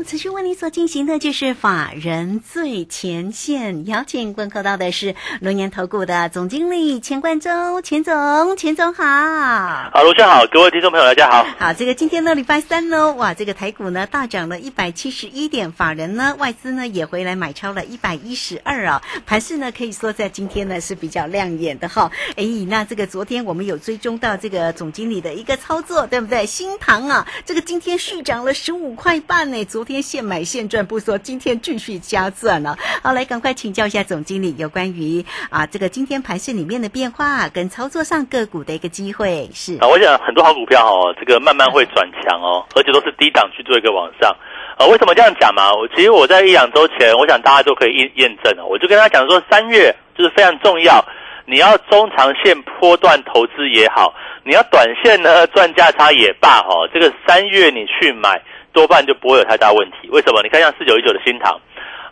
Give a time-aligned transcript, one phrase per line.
[0.00, 9.04] 好，持续为你所进行的就是法人最前线，邀请问候到的是龙年投顾的总经理钱冠洲，钱总，钱总好。
[9.04, 11.46] 好，卢先好，各位听众朋友大家好。
[11.58, 22.10] 好，这个今天呢，礼拜三呢，哇，这个台股呢大涨了一百七十一点，法人呢外资呢也回来买超了一百一十二啊，盘势呢可以说在今天呢是比较亮眼的哈。
[22.36, 26.46] 哎，那这个昨天我们有追踪到这个总经理的一个操作，对不对？
[26.46, 32.76] 新塘啊，这个今天续涨了十五块半呢，昨天天现买现赚不说，今天继续加赚了。
[33.02, 44.32] 好，来赶快请教一下总经理有关于啊这个今天盘市里面的变化跟操作上个股的一个机会是啊，我想很多好股票哦，这个慢慢会转强哦，而且都是低档去做一个往上。
[44.78, 45.72] 呃，为什么这样讲嘛？
[45.72, 48.64] 我其实我在一两周前，我想大家都可以验验证了。
[48.64, 51.04] 我就跟他讲说，三月就是非常重要，
[51.46, 58.40] 你要中长线波段投资也好，你要短线呢赚价差也罢，哈，这个三月你去买。
[58.72, 60.08] 多半就不会有太大问题。
[60.10, 60.42] 为什么？
[60.42, 61.60] 你看像四九一九的新塘，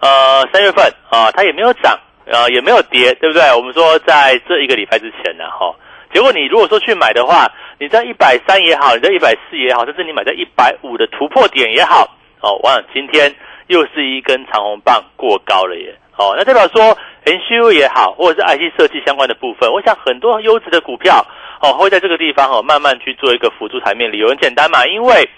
[0.00, 3.42] 呃，三月份啊，它也没有涨，呃，也没有跌，对不对？
[3.54, 5.74] 我们说在这一个礼拜之前呢，哈，
[6.12, 12.08] 结果你如果说去买的话，你在一百三也好，你在一百四也好，甚至你买在一百五的突破点也好，
[12.40, 13.34] 哦，哇，今天
[13.68, 21.24] 又是一根长红棒过高了耶，哦，那代表说 N C U 也好，或者是 I T 设计相关的部分，我想很多优质的股票，
[21.60, 24.10] 哦，会在这个地方哦，慢慢去做一个辅助台面。
[24.10, 25.28] 理由很简单嘛，因为。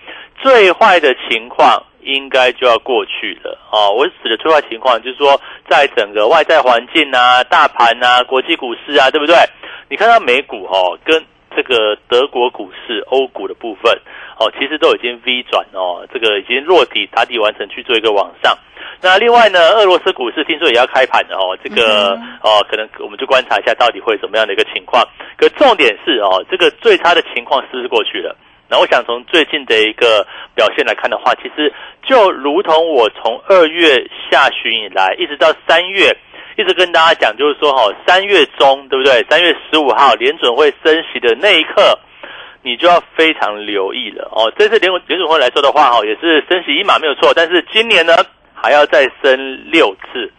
[0.43, 3.93] 最坏的情况应该就要过去了哦。
[3.93, 9.37] 我指的最坏情况就是说，在整个外在环境啊、大盘啊、国际股市啊，对不对？
[9.89, 11.25] 你看到美股哦，跟
[11.55, 13.93] 这个德国股市、欧股的部分
[14.39, 18.57] 哦，其实都已经 V 转哦，这个已经落底打底完成去做一个往上。
[19.03, 25.03] 那另外呢，俄罗斯股市听说也要开盘的哦，这个哦，可能我们就观察一下到底会怎么样的一个情况。
[25.37, 28.37] 可重点是哦，这个最差的情况是不是过去了？
[28.71, 31.75] 那我想从最近的一个表现来看的话，其实
[32.07, 33.97] 就如同我从二月
[34.31, 36.17] 下旬以来，一直到三月，
[36.57, 39.27] 一直跟大家讲，就是说哈，三月中对不对？
[39.29, 41.99] 三月十五号联准会升息的那一刻，
[42.63, 44.53] 你就要非常留意了哦。
[44.57, 48.15] 这次联联准会来说的话哈，也是升息一码没有错，但是今年呢
[48.55, 50.33] 还要再升六次，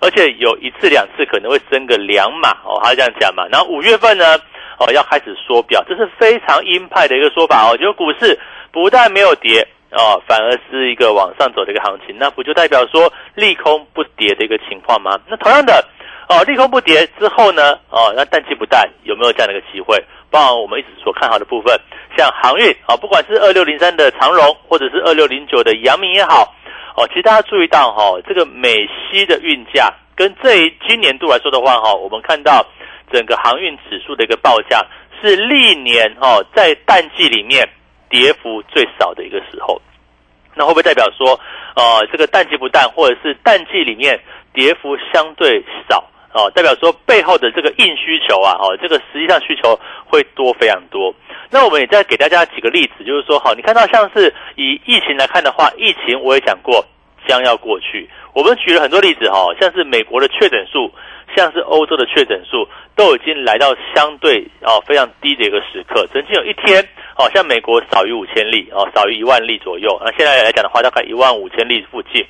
[0.00, 3.46] 而且有一次两次可能会升个两码哦，他这样讲嘛。
[3.50, 4.38] 然后五月份呢？
[4.78, 7.76] 哦，要开始缩表，这是非常鹰派的一个说法哦。
[7.76, 8.38] 就股市
[8.70, 15.18] 不但没有跌哦，反而是一个往上走的一个行情，那不就代表说利空不跌的一个情况吗？
[15.26, 15.84] 那同样的
[16.28, 17.72] 哦，利空不跌之后呢？
[17.90, 20.00] 哦，那淡季不淡，有没有这样的一个机会？
[20.30, 21.74] 包含我们一直所看好的部分，
[22.16, 26.54] 像航运啊，不管是二六零三的长荣，或者是二六零九的阳明也好，
[26.96, 28.76] 哦，其实大家注意到哈，这个美
[29.10, 32.64] 西的运价跟这一今年度来说的话哈，我们看到。
[33.12, 34.84] 整个航运指数的一个报价
[35.20, 37.68] 是历年哦，在淡季里面
[38.08, 39.80] 跌幅最少的一个时候，
[40.54, 41.38] 那会不会代表说，
[41.74, 44.18] 呃，这个淡季不淡，或者是淡季里面
[44.52, 51.14] 跌幅相对少哦，代表说背后的这个硬需求啊，哦，这个实际上需求会多非常多。
[51.50, 56.84] 那我们也再给大家几个例子，就是说，好，你看到像是以疫情来看的话，疫情我也讲过
[57.26, 60.90] 将要过去，我们举了很多例子哈，像是美国的确诊数。
[61.36, 62.66] 像是欧洲的确诊数
[62.96, 66.82] 都已经来到相对哦非常低的一个时刻，曾经有一天
[67.18, 70.00] 哦，像美国少于五千例哦，少于一万例左右。
[70.02, 72.24] 那现在来讲的话，大概一万五千例附近。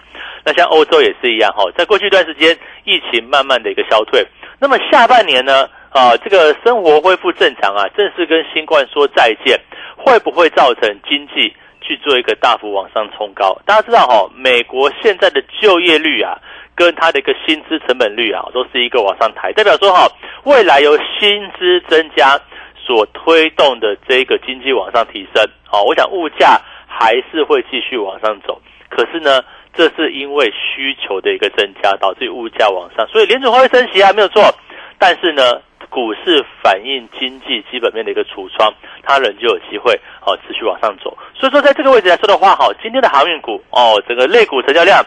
[0.44, 4.26] 那像欧洲也是一样哈，在过去一段时间，疫情慢慢的一个消退。
[4.58, 9.58] 那么下半年呢啊，这个生活恢复正常啊，正式跟新冠说再见，
[9.96, 11.54] 会不会造成经济
[11.88, 13.58] 去做一个大幅往上冲高？
[13.66, 16.38] 大家知道哈，美国现在的就业率啊。
[16.78, 20.06] 跟它的一个薪资成本率啊，都是一个往上抬，代表说哈，
[20.44, 22.40] 未来由薪资增加
[22.76, 28.62] 所推动的这个经济往上提升，好，我想物价还是会继续往上走。
[28.88, 29.42] 可是呢，
[29.74, 34.40] 这是因为需求的一个增加导致物价往上，所以联储会升息啊，没有错。
[35.00, 39.94] 但是呢，股市反映经济基本面的一个橱窗，它仍旧有机会
[40.24, 41.16] 哦持续往上走。
[41.34, 45.04] 所以说，在这个位置来说的话，哈，今天的航运股哦，整个类股成交量。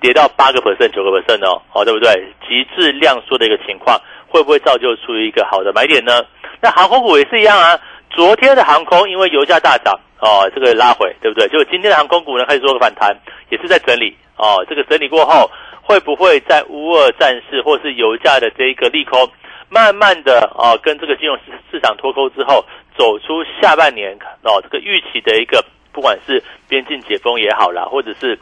[0.00, 2.10] 跌到八个 percent、九个 percent 哦，好对不对？
[2.42, 3.96] 极致量缩的一个情况，
[4.26, 6.26] 会不会造就出一个好的买点呢？
[6.60, 7.78] 那航空股也是一样啊。
[8.10, 11.46] 昨天的航空因为油价大涨哦，这个拉回，对不对？
[11.50, 13.16] 就今天的航空股呢开始做个反弹，
[13.48, 14.66] 也是在整理哦。
[14.68, 15.48] 这个整理过后，
[15.80, 19.30] 会不会在乌俄战事或是油价的这一个利空，
[19.72, 22.62] 慢慢的哦跟这个金融市市场脱钩之后，
[22.94, 28.38] 走出下半年哦这个预期的一个不管是边境解封也好啦，或者是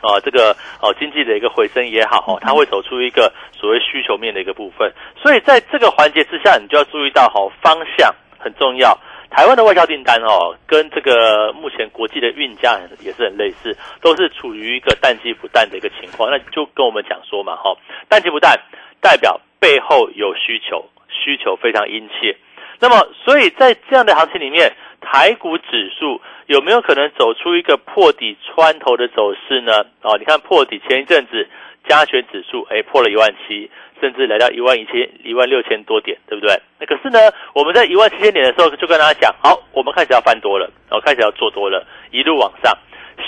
[0.00, 4.90] 哦这个哦经济的一个回升也好，哦它会走出一个所谓需求面的一个部分。
[5.22, 8.98] 所以在这个环节之下，你就要注意到哦方向很重要。
[9.30, 16.30] 台湾的外销订单哦，跟这个目前国际的运价也是很类似，都是处于一个淡季不淡的一个情况。
[16.30, 17.76] 那就跟我们讲说嘛，哈，
[18.08, 18.58] 淡季不淡
[19.00, 22.36] 代表背后有需求，需求非常殷切。
[22.80, 24.70] 那么，所以在这样的行情里面，
[25.00, 29.72] 台股指数有没有可能走出一个破底穿头的走势呢？
[30.02, 31.48] 哦，你看破底前一阵子
[31.88, 33.70] 加权指数哎破了一万七。
[34.00, 36.60] 甚至来到一万一千、一万六千多点，对不对？
[36.78, 37.18] 那可是呢，
[37.54, 42.76] 我们在一万七千点的时候就跟大家讲，好，我们开始要翻多了，然后开始要做多了，一路往上。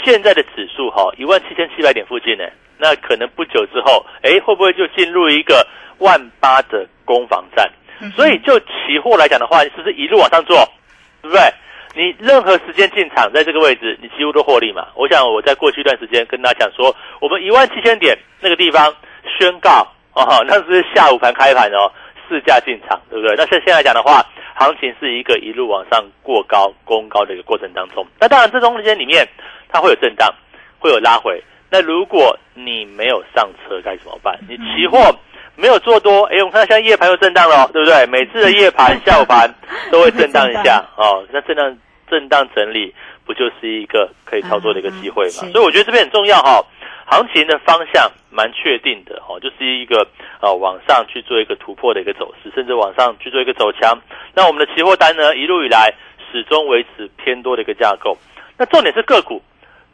[0.04, 2.44] 现在的指数哈，一万七千七百点附近呢，
[2.78, 5.66] 那可能不久之后，哎，会不会就进入一个
[5.98, 7.70] 万八的攻防战？
[8.14, 10.56] 所以就期货来讲的话，是不是一路往上做，
[11.22, 11.42] 对不对？
[11.94, 14.88] 你任何时间进场，在这个位置，你几乎都获利嘛。
[14.94, 18.94] 我想我在过去一段时间跟大家讲说，我们一万七千点那个地方
[19.38, 19.86] 宣告。
[20.12, 21.92] 哦，那是下午盘开盘哦，
[22.26, 23.36] 市价进场，对不对？
[23.36, 24.24] 那现现在讲的话，
[24.54, 28.06] 行情是一个一路往上过高、攻高的一个过程当中。
[28.18, 29.28] 那当然，这中间里面
[29.68, 30.34] 它会有震荡，
[30.78, 31.42] 会有拉回。
[31.70, 34.38] 那如果你没有上车，该怎么办？
[34.48, 34.98] 你期货
[35.56, 38.06] 没有做多，哎，我们看到现在夜盘又震荡了，对不对？
[38.06, 39.52] 每次的夜盘、 下午盘
[39.90, 41.26] 都会震荡一下哦。
[41.32, 41.76] 那震荡、
[42.10, 45.50] 震荡整理，不就是一个可以操作的一个机会嘛？
[45.52, 46.64] 所以我觉得这边很重要哈。
[47.08, 50.04] 行情的方向蛮确定的哦，就是一个
[50.40, 53.96] 呃往上去做一个突破的一个走势，甚至往上去做一个走强。
[54.34, 55.94] 那我们的期货单呢，一路以来
[56.32, 58.18] 始终维持偏多的一个架构。
[58.58, 59.40] 那重点是个股，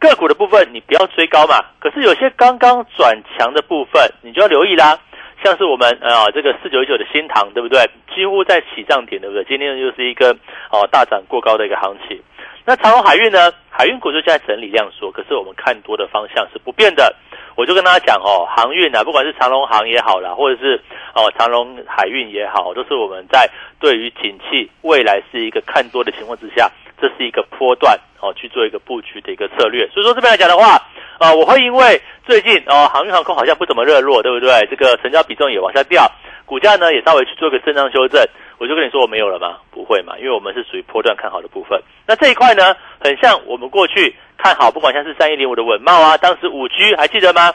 [0.02, 1.60] 个股的部分你不要追高嘛。
[1.78, 4.98] 可是有些刚刚转强的部分，你就要留意啦。
[5.42, 7.80] 像是我们呃这个四九九的新塘，对不对？
[8.14, 9.44] 几乎在起涨点，对不对？
[9.44, 10.30] 今天又是一个
[10.70, 12.20] 哦大涨过高的一个行情。
[12.64, 13.52] 那长荣海运呢？
[13.68, 17.12] 海运股就在整理量缩，可是我们看多的方向是不变的。
[17.56, 20.80] 我就跟大家讲哦，航运啊，不管是长隆航也好啦，或者是
[21.14, 23.50] 哦长隆海运也好，都是我们在
[23.80, 29.88] 对于景气未来是一个看多的情况之下，这是一个波段哦去做一个布局的一个策略。
[29.88, 30.80] 所以说这边来讲的话，
[31.18, 34.66] 啊，我会因为最近哦航运航空好像不怎么热络，对不对？
[34.70, 36.10] 这个成交比重也往下掉，
[36.46, 38.24] 股价呢也稍微去做个震荡修正。
[38.58, 39.58] 我就跟你说我没有了吗？
[39.70, 41.80] 不会嘛，因为我们是属于波段看好的部分。
[42.06, 47.52] 那这一块呢，很像我们过去看好，不管像是三一零五的稳茂啊，当时五 G 还记得吗？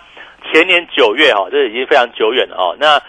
[0.51, 2.75] 前年九月哈，这已经非常久远了哦。
[2.79, 3.01] 那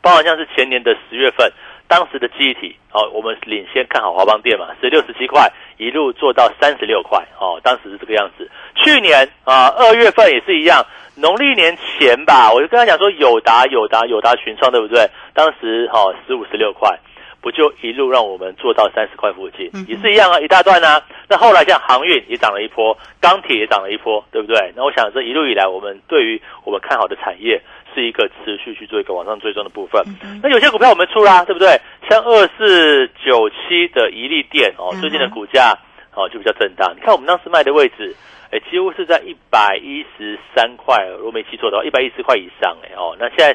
[0.00, 1.52] 包含像是前年的十月份，
[1.92, 5.46] 当时的记忆体哦，我们领先看好华邦电嘛，十六十七块
[5.76, 8.50] 一路做到三十六块哦，当时是这个样子。
[8.82, 10.82] 去年啊二月份也是一样。
[11.16, 15.06] 农历年前吧，我就跟他讲说，友达、友达、友达群创，对不对？
[15.34, 16.98] 当时哈十五十六块，
[17.42, 21.02] 不就一路让我们做到三十块附近，也是一样啊，一大段啊。
[21.28, 24.72] 那后来像航运也涨了一波，钢铁也涨了一波，对不对？
[24.74, 27.60] 那我想这一路以来，我们对于我们看好的产业，
[27.94, 30.02] 是一个持续去做一个往上追踪的部分。
[30.42, 31.80] 那有些股票我们出啦，对不对？
[32.08, 35.76] 像二四九七的一利电哦，最近的股价
[36.14, 36.92] 哦就比较震荡。
[36.96, 38.14] 你看我们当时卖的位置。
[38.52, 43.16] 哎，几乎是在一百一十三块，如果没记错的话，一百一十块以上哎哦。
[43.18, 43.46] 那现在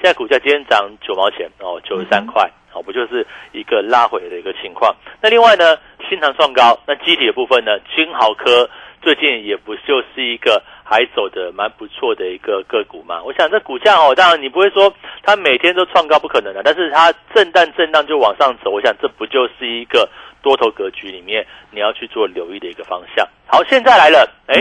[0.00, 4.96] 现在股价今天涨九毛钱哦，九十三块哦，不就是一个拉回的一个情况？
[5.20, 5.76] 那另外呢，
[6.08, 8.70] 新塘创高，那机体的部分呢，金豪科
[9.02, 13.20] 最近也不就是一个还走的蛮不错的一个个股嘛？
[13.22, 20.08] 我想这股价哦，当然你不会说它每天都创高不可能的，但是它震荡震荡就往上走，我想这不就是一个。
[20.42, 23.26] 多头格局里面，你要去做留意的一个方向。
[23.48, 24.54] 好，现在来了，哎，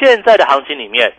[0.00, 1.12] 现在的行情里面，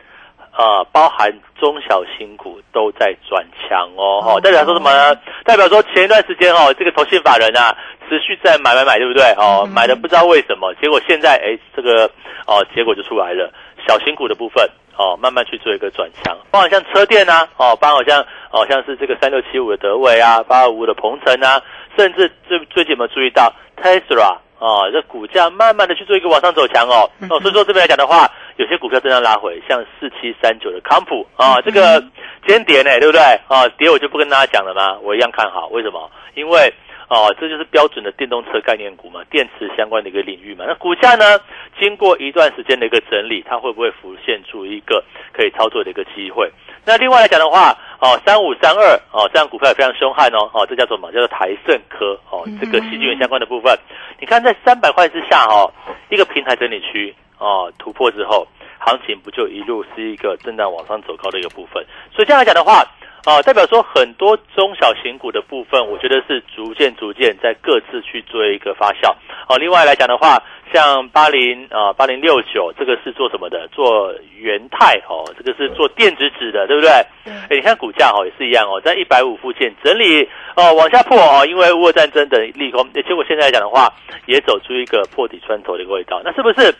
[0.55, 5.13] 呃，包含中小新股都在转强哦，哈，代表说什么呢？
[5.43, 7.75] 代表说前一段时间哦，这个投信法人啊，
[8.07, 9.23] 持续在买买买，对不对？
[9.33, 12.09] 哦，买的不知道为什么，结果现在哎，这个
[12.47, 13.51] 哦，结果就出来了，
[13.87, 21.61] 小型股的部分哦，慢慢去做一个转强，包括像车电啊，哦，包括像哦，像是这个三六七五的德伟啊，八二五的鹏程啊。
[21.97, 24.91] 甚至最最近有没有注意到 Tesla 啊？
[24.91, 32.01] 这股价慢慢的去做一个往上走强哦哦，所以说这边来讲的话，有些股票正在拉回，像四七三九的康普啊，这个
[32.45, 33.65] 今天跌呢，对不对啊？
[33.77, 34.97] 跌我就不跟大家讲了吗？
[35.03, 36.11] 我一样看好，为什么？
[36.33, 36.73] 因为
[37.07, 40.65] 哦，这就是标准的电动车概念股嘛，电池相关的一个领域嘛。
[40.67, 41.39] 那股价呢，
[41.79, 46.51] 经过一段时间的一个整理，它会不会浮现出一个可以操作的一个机会？
[46.83, 51.11] 那另外来讲的话，哦，三五三二哦，这样股票也非常凶悍哦，哦，这叫做什么？
[51.11, 53.77] 叫做台盛科哦，这个细菌源相关的部分，
[54.19, 55.71] 你看在三百块之下哈，
[56.09, 58.47] 一个平台整理区哦，突破之后，
[58.79, 61.85] 行情不就一路是一个震荡往上走高的一个部分？
[62.11, 62.83] 所以这样来讲的话，
[63.25, 69.11] 哦，代表说很多中小型股的部分，我觉得是逐渐逐渐在各自去做一个发酵
[69.49, 69.57] 哦。
[69.57, 70.41] 另外来讲的话。
[70.73, 73.67] 像八零啊八零六九，这个是做什么的？
[73.71, 76.89] 做元泰哦，这个是做电子纸的，对不对？
[77.23, 83.87] 哎，你看股价哦也是一样哦，在一百五附近整理哦，往下破哦，因为俄战争的利空，结果现在来讲的话，
[84.25, 86.19] 也走出一个破底穿头的一个味道。
[86.25, 86.73] 那是不是？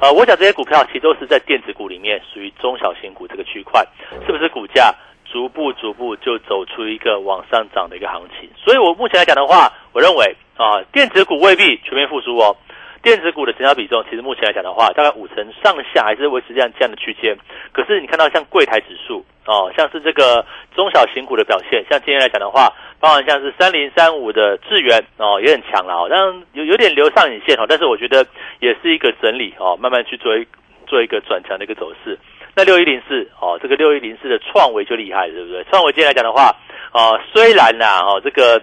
[0.00, 3.84] 呃，我想这些股票其实都是在电子股里面属于中小型股这个区块，
[4.24, 4.94] 是不是股价
[5.32, 8.50] 逐步逐步就走出一个往上涨的一个行情？
[8.62, 12.54] 所以我目前来讲的话，我认为啊，电子股未必全面复苏哦。
[13.02, 17.36] 电子股的成交比重，其实目前来讲的话，大概五成上下，还是维持这样这样的区间。
[17.72, 20.46] 可是你看到像柜台指数哦，像是这个
[20.76, 26.20] 中小型股的表现，像今天来讲的话，包含像是三零三五的智源哦，也很强了哦，但
[26.52, 28.24] 有有点留上影线哦，但是我觉得
[28.60, 30.46] 也是一个整理哦，慢慢去做一
[30.86, 32.16] 做一个转强的一个走势。
[32.54, 35.64] 那六一零四哦，这个六一零四的创维就厉害了，对不对？
[35.70, 36.54] 创维今天来讲的话，
[36.92, 38.62] 哦，虽然呐哦这个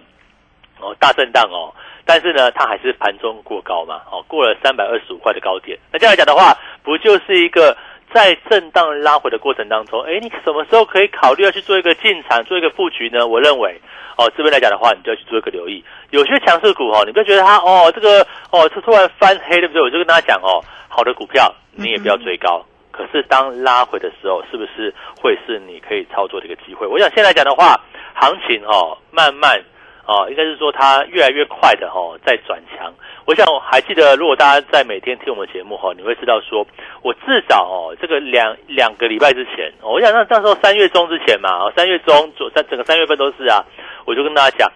[0.80, 1.74] 哦大震荡哦。
[2.06, 5.78] 但是呢，它还是盘中过高嘛，哦，过了三百二十五块的高点。
[5.94, 7.78] 那这样来讲的话，不就是一个
[8.12, 13.28] 在震荡拉回的过程当中，哎，你什么时候可以考虑要去做一个进场、做一个布局呢？
[13.28, 13.80] 我认为，
[14.18, 15.86] 哦，这边来讲的话，你就要去做一个留意。
[16.10, 19.82] 有些强势股哦，你不要觉得它哦，这个哦，它突然翻黑，对不对？
[19.84, 22.66] 我就跟大家讲哦，好的股票你也不要追高。
[23.00, 26.86] 可是当拉回的时候，是不是会是你可以操作的一个机会？
[26.86, 27.80] 我想现在讲的话，
[28.14, 29.58] 行情哦，慢慢。
[30.06, 32.92] 哦，应该是说它越来越快的哦，在转强。
[33.26, 36.66] 我想还记得，如果大家在每天听我们节目哈，你会知道说，
[37.04, 43.64] 我至少哦，这个两两个礼拜之前，我想那那时候三月中之前嘛，哦三月中左三整个三月份都是啊，
[44.06, 44.68] 我就跟大家讲，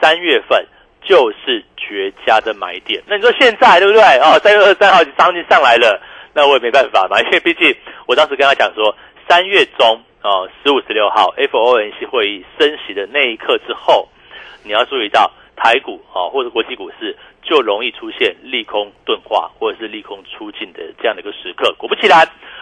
[0.00, 0.64] 三月份
[1.02, 3.02] 就是绝佳的买点。
[3.08, 4.00] 那你说现在对不对？
[4.20, 6.00] 哦，三月二十三号商金上来了，
[6.36, 7.74] 那我也没办法嘛， 因为毕竟
[8.06, 8.94] 我当时跟他讲说，
[9.26, 14.08] 三月中哦，十五十六号 FOMC 会议升息的那一刻之后。
[14.62, 21.72] 你要注意到台股啊，或者国际股市就容易出现利空钝化，或者是利空出尽的这样的一个时刻。
[21.78, 22.18] 果不其然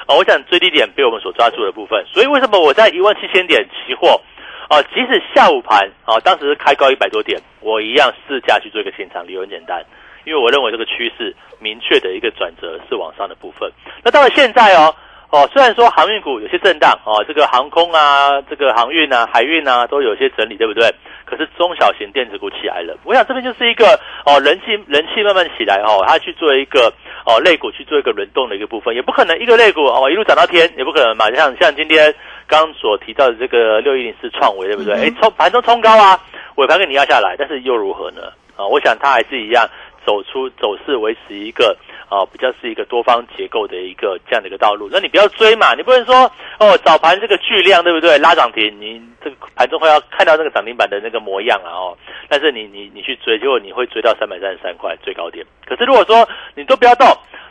[0.07, 4.21] 啊，我想最低点被我们所抓住的部分，所以为什么我在一万七千点期货
[4.69, 9.83] 啊，即使下午盘啊，当时是开高一百多点，我一样试价去做一个进场，理由很简单，
[10.25, 13.71] 因为我认为这个趋势明确的一个转折是往上的部分。
[14.03, 14.95] 那到了现在哦。
[15.31, 20.89] 哦，虽然说航运股有些震荡哦，这个航空啊，这个航运啊，海运啊，都有些整理，对不对？
[21.25, 26.93] 可是中小型电子股起来了，我想这边就是一个哦，人气人气慢慢起来哦，它去做一个
[27.27, 31.29] 哦，类股去做一个轮动的一个部分，也不可能一个类股哦一路涨到天，也不可能嘛。
[31.33, 32.15] 像像今天
[32.47, 34.95] 刚所提到的这个六一零四创维，对不对？
[34.95, 36.17] 哎，冲盘中冲高啊，
[36.55, 38.23] 尾盘给你压下来，但是又如何呢？
[38.57, 39.69] 啊，我想它还是一样
[40.05, 41.77] 走出走势，维持一个。
[42.07, 46.31] 啊，比较是一个多方结构的一个这样的一个道路，那你不要追嘛，你不能说
[46.61, 48.17] 哦早盘这个巨量对不对？
[48.19, 55.45] 拉涨停，你这个盘中会要看到那个涨停板的那个模样啊哦，但是你你你去追，结果你会追到三百三十三块最高点。
[55.67, 57.09] 可是如果说你都不要动，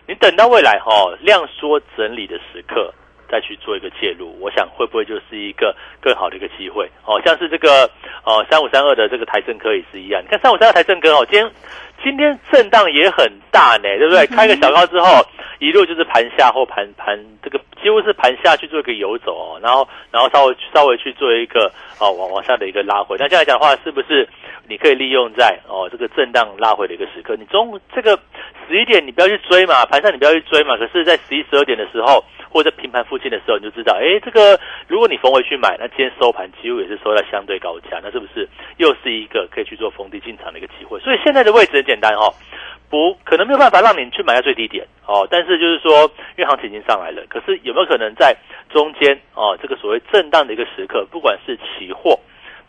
[0.08, 2.94] 你等到未来哈量缩整理的时刻
[3.34, 6.86] 再去做一个介入，我想会不会就是一个更好的一个机会？
[7.04, 7.90] 哦，像是这个
[8.24, 11.52] 哦三五三二的这个台政科也是一样，你看三五三二台政科哦，今天。
[12.04, 14.28] 今天震荡也很大呢，对不对？
[14.36, 15.26] 开个小高之后，
[15.60, 23.18] 一路就是盘下或盘盘，这个几乎是盘下去做一个游走哦，然后然后稍微稍微去做一个哦往往下的一个拉回。
[23.20, 24.28] 那这样来讲的话，是不是
[24.68, 27.36] 你可以利用在哦这个震荡拉回的一个时刻？
[27.36, 28.18] 你中这个
[28.68, 30.78] 十一点你不要去追嘛，盘上你不要去追嘛。
[30.78, 32.24] 可是，在十一十二点的时候。
[32.54, 38.48] 或者平盘附近的时候，你就知道，哎，这个如果你逢回去买，那今天收盘几乎也是收在相对高价，那是不是
[38.78, 41.00] 又是一个可以去做逢低进场的一个机会？
[41.00, 42.32] 所以现在的位置很简单哦，
[42.92, 48.36] 不可能没有办法让你去买到最低点哦，但是就是说，因为行情已经上来了，可是有没有可能在
[48.70, 52.20] 中间哦，这个所谓震荡的一个时刻，不管是期货，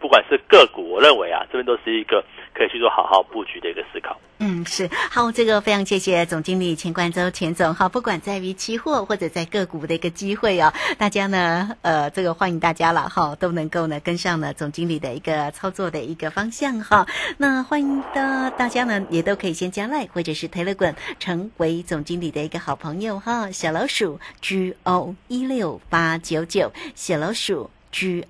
[0.05, 2.23] 不管是个股，我认为啊，这边都是一个。
[2.57, 4.17] 可以去做好好布局的一个思考。
[4.39, 7.89] 嗯，是好，这个非常谢谢总经理钱冠周钱总哈。
[7.89, 17.05] 不管在于期货或者在个股的一个机会哦，大家呢，呃，这个欢迎大家了哈，都能够呢跟上呢总经理的一个操作的一个方向哈。
[17.39, 23.51] 那欢迎的大家呢，也都可以先加赖或者是 Telegram 成为总经理的一个好朋友哈。
[23.51, 27.69] 小老鼠 G O 一六八九九，小老鼠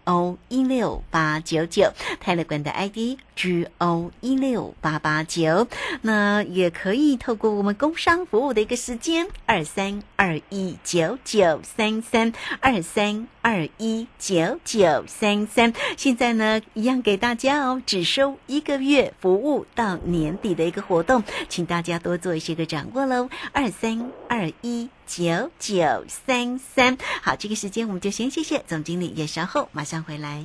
[0.04, 1.92] go 一六八九九。
[2.20, 5.66] 泰勒管的 id G O 一六八八九。
[6.02, 15.72] 那也可以透过我们工商服务的一个时间二三二一九九三三二三二一九九三三。
[15.96, 23.28] 现在呢，一样给大家哦，只收一个月服务到年底的一个活动，请大家多做一些个掌握喽。
[23.52, 26.96] 二三二一九九三三。
[27.22, 30.44] 好，这个时间我们就先谢谢总经理，也稍后马上回来。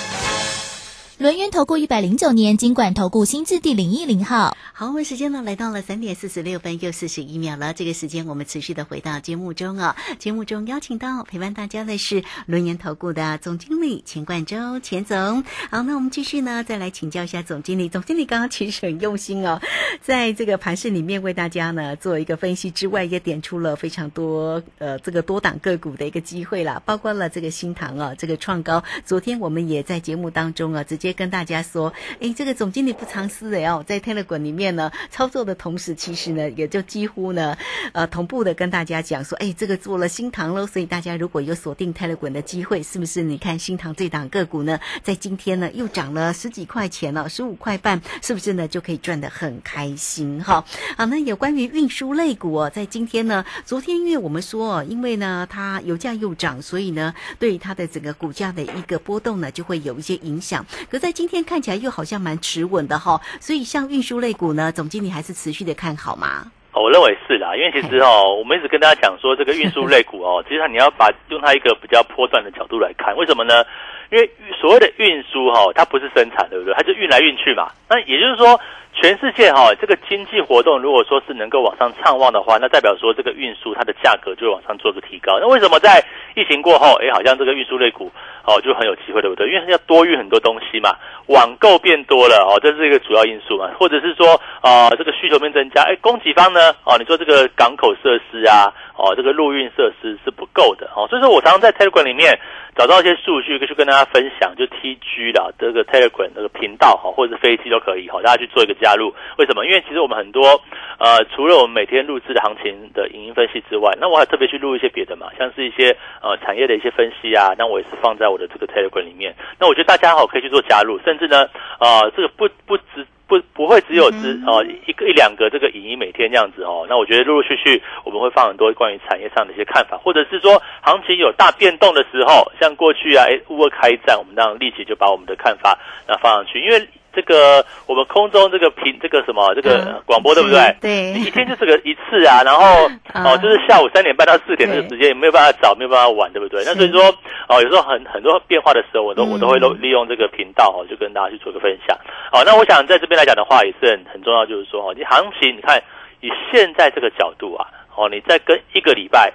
[1.21, 4.57] 轮源投顾一百零九年经管投顾新字第零一零号。
[4.73, 7.75] 好，我们时间呢来到了三点四十六分又四十一秒了。
[7.75, 9.95] 这个时间我们持续的回到节目中啊。
[10.17, 15.43] 节目中邀请到陪伴大家的是轮研投顾的总经理钱冠洲钱总。
[15.69, 17.87] 好，那我们继续呢，再来请教一下总经理。
[17.87, 19.61] 总经理刚刚其实很用心哦，
[20.01, 28.83] 在这个盘市里面为大家呢做一个分析之外，也点出了非常多呃这个多档个股的一个机会啦，包括了这个新塘啊，这个创高。
[29.05, 34.71] 昨天我们也在节目当中啊，直接跟大家说，哎，这个总经理不藏私的哦，在 tele 港里面。
[34.71, 37.57] 呢操作的同时，其实呢也就几乎呢，
[37.91, 43.21] 呃同步的跟大家讲说，哎，这个做了新塘喽，所以大家如果有锁定泰勒滚的机会，是不是？
[43.21, 50.63] 你看新塘这档个股呢，在今天呢又涨了十几块钱了，十五块半，是不是呢就可以赚得很开心哈？
[50.95, 60.65] 好，那有关于运输类股哦，在今天呢，昨天因为我们说，因为呢它油价又涨，所以呢对它的整个股价的一个波动呢就会有一些影响。
[60.89, 64.61] 可在今天看起来又好像蛮持稳的哈，所以像运输类股呢。
[64.61, 66.45] 呃，总经理还是持续的看好吗？
[66.73, 73.65] 我认为是啦，因为其实哦，我们一直跟大家讲说，这个运输类股哦，其实你要把用它一个比较波段的角度来看，为什么呢？
[74.11, 76.75] 因为所谓的运输哈，它不是生产，对不对？
[76.75, 77.71] 它就运来运去嘛。
[77.89, 78.59] 那也就是说，
[78.93, 85.39] 全世界哈，这个经济活动如果说是能够往上畅旺的话，那代表说这个运输它的价格就会往上做个提高。
[85.39, 86.03] 那为什么在
[86.35, 88.11] 疫情过后，哎，好像这个运输类股
[88.45, 89.49] 哦就很有机会，对不对？
[89.49, 90.91] 因为要多运很多东西嘛，
[91.27, 93.71] 网购变多了哦，这是一个主要因素嘛。
[93.79, 101.07] 或者是说啊，这个需求面增加，哎，供给方呢哦，你说这个港口设施啊，哦，这个陆运设施是不够的哦。
[101.09, 102.37] 所以说我常常在 Telegram 里面。
[102.73, 109.13] 找到一些数据，去跟大家分享，就 T G 的这个 Telegram 这个频道哈，或者是飞机都可以哈，大家去做一个加入。
[109.37, 109.65] 为什么？
[109.65, 110.59] 因为其实我们很多
[110.97, 119.33] 呃，除了我们每天录制的行情的影音分析之外，那我还特别去录一些别的嘛，像是一些呃产业的一些分析啊，那我也是放在我的这个 Telegram 里面。
[119.59, 121.47] 那我觉得大家好可以去做加入，甚至呢，
[121.79, 123.05] 呃，这个不不只。
[123.31, 136.85] 不不会只有只哦一个一两个这个影音每天这样子哦，那我觉得陆陆续续我们会放很多关于产业上的一些看法，或者是说行情有大变动的时候，像过去啊，哎乌俄开战，我们当立即就把我们的看法那放上去，因为。
[137.13, 140.75] 这个我们空中这个频这个什么这个广播对不对？
[140.81, 146.63] 对，一天就是个一次啊，然后 哦就是下午三点半到四点这个时间也没有办法早，没有办法晚，对不对？
[146.65, 147.03] 那所以说
[147.47, 151.97] 哦有时候很很多变化的时候，我都我都会利利用这个频道哦，就跟大家去做个分享。
[152.31, 155.81] 哦，那我想在这边来讲的话也是很很重要，就是说哦，你行情你看
[156.21, 159.33] 以现在这个角度啊，哦你在跟一个礼拜，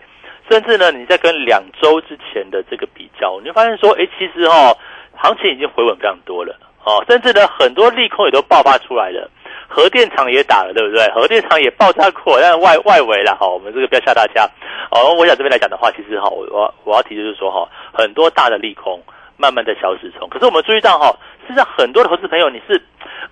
[0.51, 4.77] 甚至呢你在跟两周之前的这个比较，你就发现说，哎，其实哦
[5.15, 6.57] 行情已经回稳非常多了。
[6.87, 9.29] 哦，甚至呢，很多利空也都爆发出来了，
[9.67, 11.05] 核电厂也打了，对不对？
[11.11, 14.49] 核电厂也爆炸过，但外外围了哈，我们这个不要吓大家。
[14.93, 19.03] 哦，我想这边来讲的话，其实哈，我我我要提的就是说哈，很多大的利空
[19.37, 20.29] 慢慢的消失中。
[20.29, 21.11] 可是我们注意到哈，
[21.43, 22.81] 实际上很多的投资朋友，你是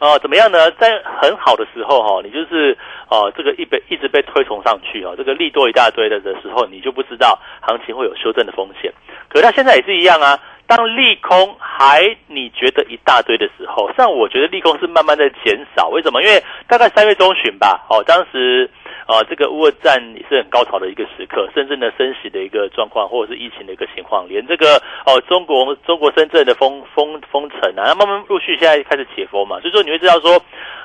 [0.00, 0.68] 呃怎么样呢？
[0.72, 2.76] 在很好的时候哈，你就是
[3.08, 8.92] 哦这个一被一直被推崇上去哦，这个利多一大堆的的时候，你就不知道行情会有修正的风险。
[9.28, 10.36] 可是它现在也是一样啊。
[10.66, 15.88] 当利空还你觉得一大堆的时候，像我觉得利空是慢慢在减少。
[15.88, 16.22] 为什么？
[16.22, 18.70] 因为大概三月中旬吧，哦，当时
[19.06, 30.32] 啊，这个乌俄战也是很高潮的一个时刻，深圳的升息的一个状况，或者是疫情的一个情况，连这个哦中国中国深圳的封封封城啊，慢慢陆续现在开始解封嘛，所以说你会知道说，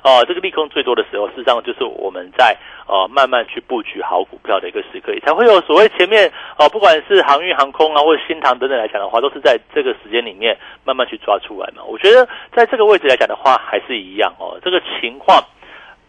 [0.04, 2.58] 哦这个利空最多的时候，事实上就是我们在
[2.90, 11.84] 呃慢慢去布局好股票的一个时刻，也才会有所谓前面哦不管是航运航空啊或者新塘等等来讲的话，都是在这个时间里面慢慢去抓出来嘛。
[11.86, 15.42] 我觉得在这个位置来讲的话，还是一样哦，这个情况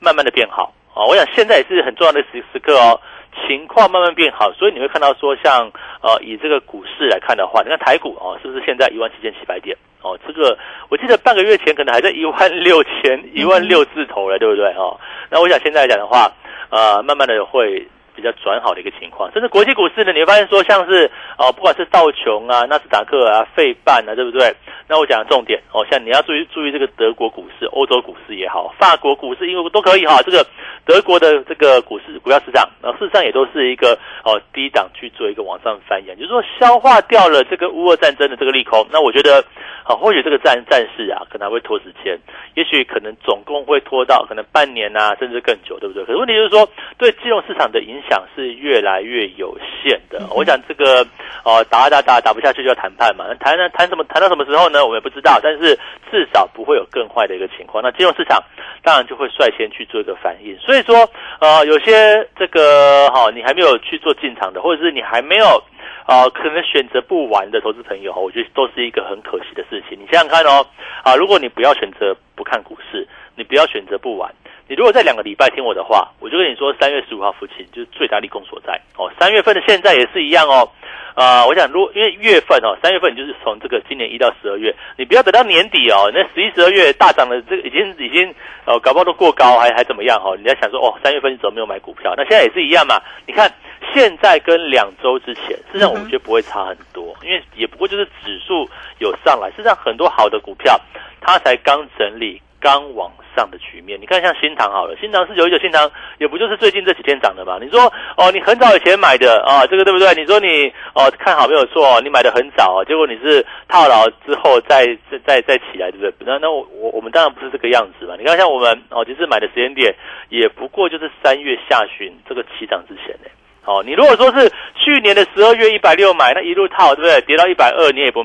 [0.01, 0.73] 慢慢的变好。
[0.95, 2.99] 哦，我想现在也是很重要的时时刻哦，
[3.47, 5.71] 情况慢慢变好，所以你会看到说，像
[6.03, 9.77] 呃以这个股市来看的话，你看台股哦，是不是现在一万七千七百点？
[10.03, 14.65] 哦，这个我记得半个月前可能还在一万六千、一万六字头了，对不对？
[14.73, 14.99] 哦，
[15.31, 16.29] 那我想现在来讲的话，
[16.71, 17.87] 呃，慢慢的会。
[18.15, 24.55] 比较转好的一个情况，甚至国际股市呢，你会发现说，像是哦，不管是道琼啊、纳斯达克啊、费半啊，对不对？
[24.89, 30.21] 那我讲重点哦，像你要注意注意这个德国股市、欧洲股市也好，法国股市、英国都可以哈。
[30.23, 30.45] 这个
[30.85, 38.85] 德国的这个股市股票市场，那事实上也都是一个哦低档去做一个往上翻扬，就是说消化掉了这个乌俄战争的这个利空。
[38.91, 39.45] 那我觉得
[39.85, 42.19] 啊，或许这个战战事啊，可能还会拖时间，
[42.55, 46.05] 也许可能总共会拖到可能半年啊，甚至更久，对不对？
[46.05, 46.69] 可是问题就是说，
[46.99, 48.11] 对金融市场的影响。
[48.11, 50.27] 想是越来越有限的。
[50.35, 51.07] 我想这个
[51.45, 53.25] 哦，打打打打不下去就要谈判嘛。
[53.39, 54.03] 谈呢谈什么？
[54.05, 54.83] 谈到什么时候呢？
[54.85, 55.39] 我们也不知道。
[55.41, 55.79] 但是
[56.11, 57.81] 至少不会有更坏的一个情况。
[57.81, 58.43] 那金融市场
[58.83, 60.59] 当然就会率先去做一个反应。
[60.59, 61.09] 所以说，
[61.41, 65.63] 呃，有些这个哈，你还没有去做进场的，或者是你还没有
[66.05, 69.97] 啊，可能选择不玩的投资朋友，我觉得都是一个很可惜的事情。
[69.97, 70.67] 你想想看哦，
[71.05, 74.35] 啊，如果你不要选择不看股市，你不要选择不玩。
[74.71, 79.11] 你如果在两个礼拜听我的话，我就跟你说，三月十五号附近就是最大利空所在哦。
[79.19, 80.71] 三月份的现在也是一样哦。
[81.17, 88.33] 啊，我想，如果因为月份哦，三月份你就是从这个今年一到十二月，你不要等到年底哦，那十一、十二月大涨的这个已经已经
[88.65, 90.37] 呃，搞不好都过高，还还怎么样哦？
[90.39, 92.15] 你在想说哦，三月份你怎么没有买股票？
[92.17, 93.03] 那现在也是一样嘛。
[93.27, 93.53] 你看
[93.93, 100.81] 现在跟两周之前，事实上我们觉得不会差很多，因为也不过就是指数有上来，事实上很多好的股票
[101.21, 102.41] 它才刚整理。
[102.61, 107.59] 刚往上的局面，你看像新塘好了，新塘是九一九，新塘也不就是最近这几天涨的嘛？
[107.61, 110.13] 你说哦，你很早以前买的啊，这个对不对？
[110.15, 116.13] 你说你哦看好没有错，你买的很早，结果你是套牢之后再再再再起来，对不对？
[116.21, 118.15] 那那我我我们当然不是这个样子嘛。
[118.19, 119.95] 你看像我们哦，其实买的时间点
[120.29, 123.31] 也不过就是三月下旬这个起涨之前呢。
[123.65, 127.21] 哦，你如果说是去年的十二月一百六买，那一路套对不对？
[127.23, 128.25] 跌到一百二，你也不。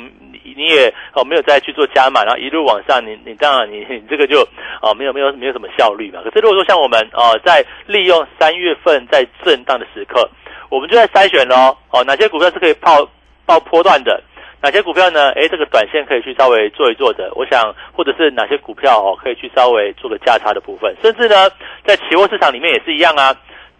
[0.55, 4.41] 你也哦没有再去做加码，然后一路往上，你你当然你你这个就
[4.81, 6.19] 哦没有没有没有什么效率嘛。
[6.23, 10.29] 可是如果说像我们哦在利用三月份在震荡的时刻，
[10.69, 13.07] 我们就在筛选喽哦哪些股票是可以泡
[13.45, 14.21] 爆波段的，
[14.61, 15.29] 哪些股票呢？
[15.31, 17.31] 诶，这个短线可以去稍微做一做的。
[17.35, 21.49] 我想或者是哪些股票哦可以去稍微做个价差的部分，甚至呢
[21.85, 23.35] 在期货市场里面也是一样啊，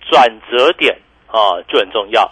[0.09, 0.95] 转折点
[1.27, 2.29] 啊就很重要。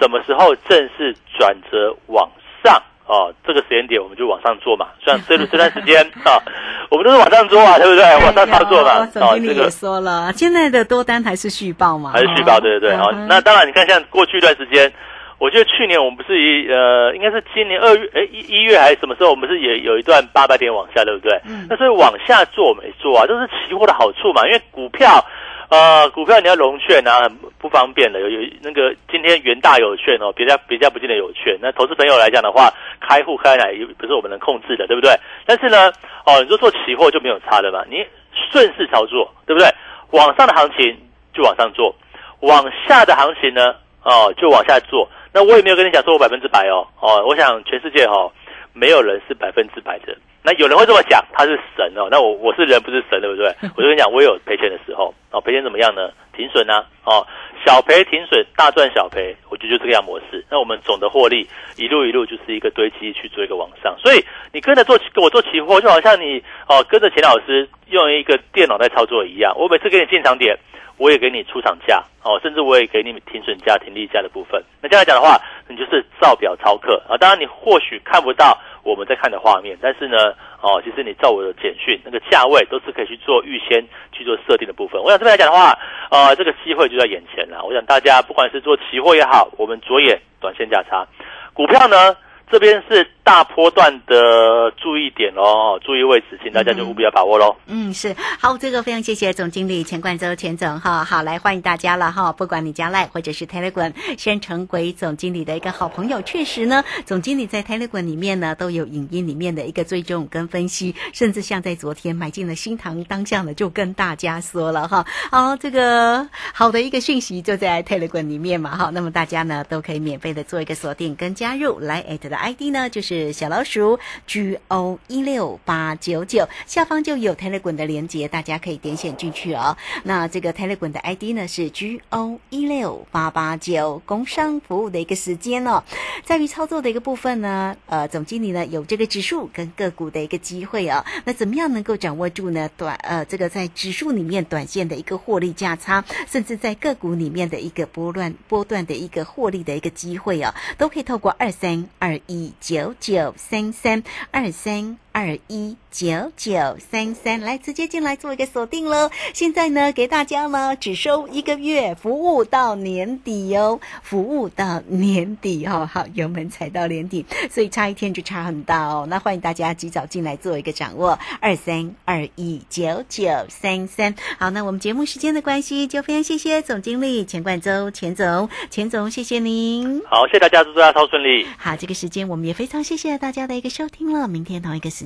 [0.00, 2.30] 什么时候正式转折往
[2.64, 2.80] 上？
[3.06, 6.42] 哦，这个时间点我们就往上做嘛，像这 这段时间啊，
[6.90, 8.04] 我们都是往上做啊，对不对？
[8.24, 9.06] 往上操作嘛。
[9.06, 12.10] 总经理也说了，现在的多单还是续报嘛？
[12.12, 12.98] 还是续报，对对对。
[12.98, 14.92] 哦，那当然，你看像过去一段时间，
[15.38, 21.40] 我觉得去年我们不是一呃，应该是今年二月，哎一一月还是什么时候，我们是也有一段八百点往下，对不对？
[21.46, 21.66] 嗯。
[21.70, 23.24] 那所以往下做没做啊？
[23.26, 25.24] 这是期货的好处嘛，因为股票。
[25.68, 28.20] 呃，股票你要融券啊，很不方便的。
[28.20, 31.58] 有有那个今天元大有券哦，别家别家不见得有券。
[31.60, 35.10] 那投资朋友来讲的话，开户开来也不是我们能控制的，对不对？
[35.44, 35.92] 但是呢，
[36.24, 37.84] 哦，你说做期货就没有差的嘛？
[37.90, 38.06] 你
[38.52, 39.68] 顺势操作，对不对？
[40.12, 40.96] 往上的行情
[41.34, 41.92] 就往上做，
[42.40, 43.74] 往下的行情呢，
[44.04, 45.08] 哦，就往下做。
[45.32, 48.30] 那我也没有跟你讲说我百分之百哦，哦，我想全世界哦，
[48.72, 50.16] 没有人是百分之百的。
[50.46, 52.06] 那有人会这么讲，他是神哦。
[52.08, 53.52] 那我我是人不是神，对不对？
[53.74, 56.08] 我就跟你讲，我有赔钱的时候哦，赔钱怎么样呢？
[56.32, 57.26] 停损啊，哦，
[57.64, 60.44] 小赔停损，大赚小赔，我觉得就这个样模式。
[60.50, 63.96] 那我们总的获利一路一路就是一个堆积去做一个往上。
[63.98, 69.52] 所以你跟着做跟我做期货，就好像你哦跟着钱老师用一个电脑在操作一样。
[69.56, 70.56] 我每次给你进场点，
[70.96, 74.62] 我也给你出场价哦，甚至我也给你停损价、停利价的部分。
[74.80, 77.16] 那这样来讲的话，你就是照表操课啊。
[77.16, 78.56] 当然你或许看不到。
[78.86, 80.32] 我们在看的画面，但是呢，
[80.66, 85.00] 哦，其实你照我的简讯，那个价位都是可以去做预先去做设定的部分。
[85.00, 85.78] 我想这边来讲的话，
[86.10, 87.62] 呃，这个机会就在眼前了。
[87.62, 91.06] 我想大家不管是做期货也好，我们着眼短线价差，
[91.54, 92.16] 股票呢
[92.50, 97.56] 这边是大波段的注意点喽，注意位置，请大家就务必要把握喽。
[97.66, 106.22] 嗯，是好，这个非常谢谢总经理钱冠洲钱总哈，好来欢迎大家了哈，不管你加赖或者是 Telegram，先成为总经理的一个好朋友。
[106.22, 129.76] 确实呢，总经理在 Telegram 里面呢都有影音里面的一个追踪跟分析，甚至像在昨天买进了新塘当下呢，就跟大家说了哈，好这个好的一个讯息就在 Telegram 里面嘛哈，那么大家呢都可以免费的做一个锁定跟加入，来 at ID 呢就是小老鼠 G O 一六八九九，下方就有 Telegram 的连接，大家可以点选进去哦。
[130.04, 135.82] 那这个 Telegram 的 ID 呢是 G O 一六八八九，工商服务的一个时间哦。
[136.24, 141.04] 在于操作的一个部分呢，呃，总经理呢有这个指数跟个股的一个机会哦。
[141.24, 142.68] 那怎么样能够掌握住呢？
[142.76, 154.98] 短呃，这个在指数里面短线的一个获利价差，甚至在个股里面的一个波乱波段的一个获利的一个机会哦，都可以透过二三二一九九三三二三。
[155.16, 159.10] 二一九九三三，来直接进来做一个锁定喽。
[159.32, 169.06] 现在呢，给大家呢只收一个月，服务到年底哦，服务到年底哦，好，油门踩到年底，所以差一天就差很大哦。
[169.08, 174.14] 那欢迎大家及早进来做一个掌握，二三二一九九三三。
[174.38, 180.02] 好，那我们节目时间的关系，就非常谢谢总经理钱冠周钱总，钱总谢谢您。
[180.04, 181.46] 好，谢谢大家，祝大家超顺利。
[181.56, 185.05] 好，这个时间我们也非常谢谢大家的一个收听了，明天同一个时。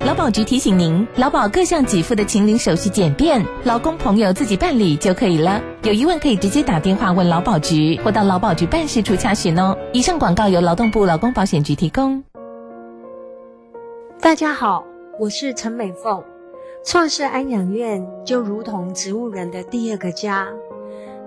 [0.00, 5.60] 劳保局提醒您，劳保各项给付的请领手续简便，劳工朋友自己办理就可以了。
[5.82, 9.76] 有疑问可以直接打电话问劳保局，或到劳保局办事处查询哦。
[9.92, 12.24] 以上广告由劳动部劳工保险局提供。
[14.22, 14.86] 大家好，
[15.18, 16.24] 我是陈美凤。
[16.82, 20.48] 创世安养院就如同植物人的第二个家，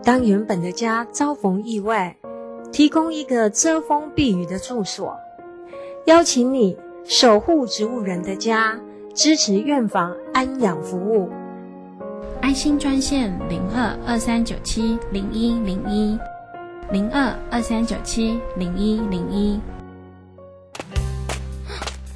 [0.03, 2.17] 当原本的家遭逢意外，
[2.71, 5.15] 提供一个遮风避雨的住所，
[6.05, 6.75] 邀请你。
[7.05, 8.79] 守护植物人的家，
[9.13, 11.29] 支持院房安养服务。
[12.41, 16.17] 安心专线零二二三九七零一零一
[16.91, 19.59] 零二二三九七零一零一。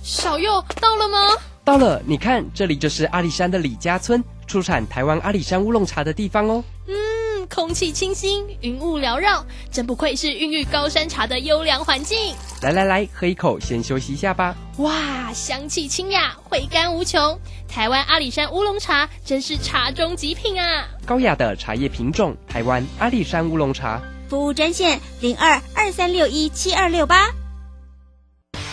[0.01, 1.17] 小右到了吗？
[1.65, 6.63] 到了，你看，这里就是阿里山的李家村，出产台湾阿里山乌龙茶的地方哦。
[6.87, 9.45] 嗯，空气清新，云雾缭绕，
[9.77, 12.33] 真不愧是孕育高山茶的优良环境。
[12.63, 14.55] 来来来，喝一口，先休息一下吧。
[14.77, 17.39] 哇，香气清雅，回甘无穷。
[17.67, 20.87] 台湾阿里山乌龙茶真是茶中极品啊！
[21.05, 24.01] 高雅的茶叶品种，台湾阿里山乌龙茶。
[24.27, 27.29] 服务专线零二二三六一七二六八。